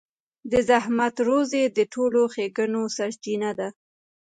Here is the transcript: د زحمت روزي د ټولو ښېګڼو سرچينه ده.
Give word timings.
د 0.51 0.53
زحمت 0.69 1.15
روزي 1.27 1.63
د 1.77 1.79
ټولو 1.93 2.21
ښېګڼو 2.33 2.83
سرچينه 2.97 3.49
ده. 3.59 3.69